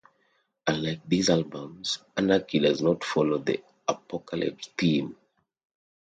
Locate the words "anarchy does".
2.17-2.81